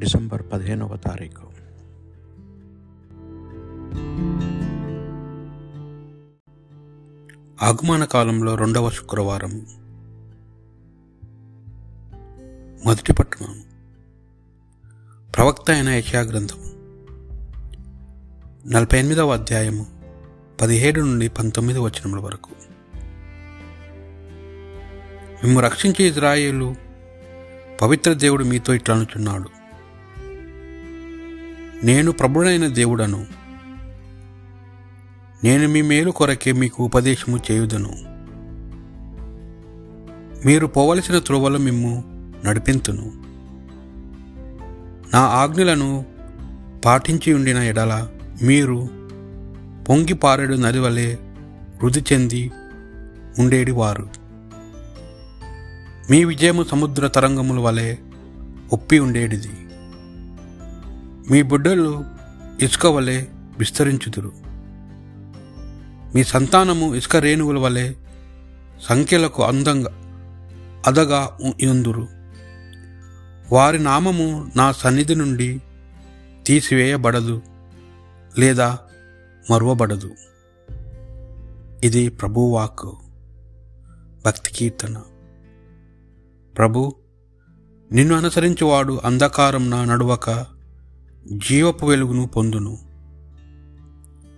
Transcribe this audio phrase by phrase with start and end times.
[0.00, 1.46] December పదిహేనవ తారీఖు.
[7.64, 9.66] ఆగమన కాలంలో రెండవ శుక్రవారం.
[12.84, 13.64] మొదటి పట్టణం.
[15.36, 16.60] ప్రవక్త అయిన యశా గ్రంథం.
[18.72, 19.86] నలభై ఎనిమిదవ అధ్యాయము
[20.60, 22.50] పదిహేడు నుండి పంతొమ్మిది వచనముల వరకు.
[25.44, 26.74] మేము రక్షించే ఇజ్రాయేలు
[27.82, 29.55] పవిత్ర దేవుడు మీతో ఇట్లా అనుచున్నాడు
[31.84, 33.26] నేను ప్రభుడైన దేవుడను.
[35.44, 37.92] నేను మీ మేలు కొరకే మీకు ఉపదేశము చేయుదును.
[40.46, 42.04] మీరు పోవలసిన త్రువలు మిమ్ము
[42.44, 43.12] నడిపింతును.
[45.14, 46.04] నా ఆజ్ఞలను
[46.84, 48.08] పాటించి ఉండిన ఎడల
[48.42, 48.88] మీరు
[49.88, 51.14] పొంగిపారెడు నది వలె
[51.82, 52.52] వృద్ధి చెంది
[53.38, 54.08] ఉండేడి వారు
[56.10, 57.96] మీ విజయము సముద్ర తరంగముల వలె
[58.72, 59.50] ఒప్పి ఉండేటిది
[61.30, 62.04] మీ బుడ్డలు
[62.60, 63.24] ఇసుక వలె
[63.58, 64.32] విస్తరించుదురు.
[66.14, 67.92] మీ సంతానము ఇసుక రేణువుల వలె
[68.82, 69.90] సంఖ్యలకు అందంగా
[70.86, 72.08] అదగా ఎందురు.
[73.52, 75.62] వారి నామము నా సన్నిధి నుండి
[76.46, 77.42] తీసివేయబడదు
[78.38, 78.78] లేదా
[79.50, 80.10] మరువబడదు.
[81.84, 82.86] ఇది ప్రభువాక్
[84.26, 85.02] భక్తి కీర్తన.
[86.58, 86.94] ప్రభు
[87.92, 90.55] నిన్ను అనుసరించువాడు అంధకారంన నడువక
[91.32, 92.78] జీవపు వెలుగును పొందును.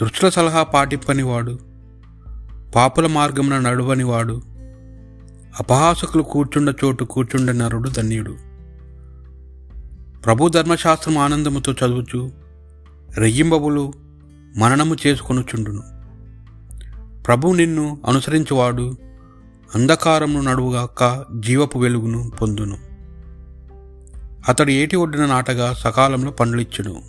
[0.00, 1.58] దుష్టుల సలహా పాటిప్పనివాడు
[2.74, 4.42] పాపుల మార్గమున నడువనివాడు
[5.60, 8.36] అపహాసకులు కూర్చుండ చోటు కూర్చుండ నరుడు ధన్యుడు.
[10.24, 12.30] ప్రభు ధర్మశాస్త్రం ఆనందముతో చదువుచు
[13.14, 13.92] రెయ్యింబబులు
[14.56, 15.82] మననము చేసుకొనుచుండును.
[17.22, 18.96] ప్రభు నిన్ను అనుసరించువాడు
[19.74, 22.91] అంధకారమును నడువుగాక జీవపు వెలుగును పొందును.
[24.48, 27.02] అతడు ఏటి ఒడ్డున నాటగా సకాలంలో పండ్లిచ్చును?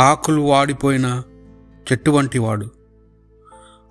[0.00, 1.22] ఆకులు వాడిపోయిన
[1.92, 2.70] చెట్టు వంటివాడు.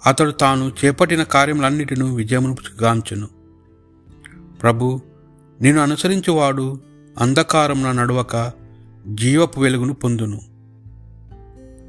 [0.05, 3.27] అతడు తాను చేపట్టిన కార్యములన్నిటిను విజయమును గాంచును.
[4.61, 5.01] ప్రభు
[5.61, 6.81] నిన్ను అనుసరించువాడు
[7.19, 8.51] అంధకారమున నడవక
[9.13, 10.41] జీవపు వెలుగును పొందును.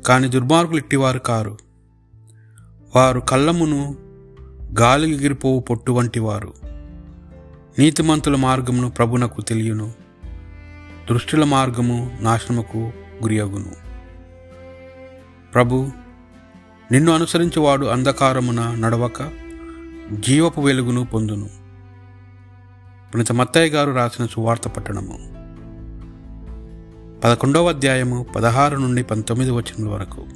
[0.07, 1.59] కాని దుర్మార్గులు ఇట్టివారు కారు.
[2.97, 3.97] వారు కళ్ళమును
[4.81, 6.64] గాలి ఎగిరిపోవు పొట్టు వంటివారు.
[7.79, 9.93] నీతిమంతుల మార్గమును ప్రభునకు తెలియను.
[11.11, 12.79] దృష్టిల మార్గము నాశనముకు
[13.23, 13.73] గురియగును
[15.55, 15.89] ప్రభు
[16.93, 19.31] నిన్ను అనుసరించేవాడు అంధకారమున నడవక
[20.13, 21.51] జీవపు వెలుగును పొందును.
[23.15, 25.19] పునిత మత్తయ్య గారు రాసిన సువార్త పట్టణము.
[27.21, 30.27] పదకొండవ అధ్యాయము పదహారు నుండి పంతొమ్మిది వచనముల వరకు.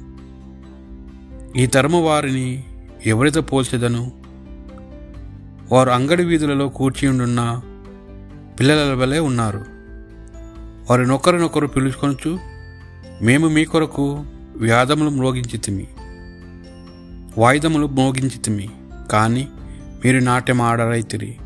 [1.57, 2.63] ఈ తరము వారిని
[3.05, 4.18] ఎవరితో పోల్చెదను?
[5.71, 7.61] వారు అంగడి వీధులలో కూర్చియుండున్న
[8.59, 9.65] పిల్లల వలె ఉన్నారు.
[10.89, 12.39] వారినొకరినొకరు పిలుచుకొనచ్చు
[13.21, 14.25] మేము మీ కొరకు
[14.55, 15.87] వ్యాధములు మ్రోగించితిమి
[17.37, 18.69] వాయిదములు మోగించితిమి
[19.11, 19.47] కానీ
[20.05, 21.37] మీరు నాట్యం ఆడరైతిరి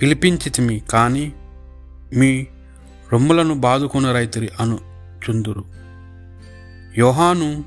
[0.00, 1.32] పిలిపించితిమి కానీ
[2.16, 2.46] మీ
[3.12, 4.78] రొమ్ములను బాదుకున్న రైతురి అను
[5.24, 5.64] చుందురు.
[6.98, 7.64] యోహాను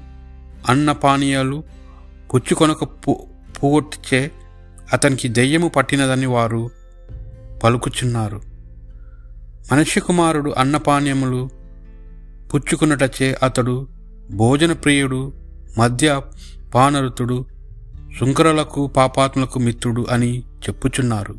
[0.70, 1.64] అన్న పానీయాలు
[2.34, 4.32] పుచ్చుకొనక పూ పుగొట్టిచే
[4.94, 6.70] అతనికి దెయ్యము పట్టినదని వారు
[7.64, 8.42] పలుకుచున్నారు.
[9.72, 11.50] మనిషి కుమారుడు అన్నపానీయములు
[12.54, 13.88] పుచ్చుకున్నటచే అతడు
[14.32, 15.34] భోజన ప్రియుడు
[15.78, 16.22] మద్య
[16.76, 17.46] పానరుతుడు
[18.20, 21.36] శుంకరులకు పాపాత్మలకు మిత్రుడు అని చెప్పుచున్నారు.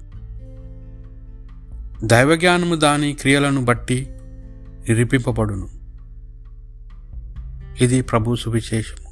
[2.04, 4.06] దైవజ్ఞానము దాని క్రియలను బట్టి
[4.88, 5.68] నిరూపింపబడును.
[7.80, 9.06] ఇది ప్రభు సువిశేషం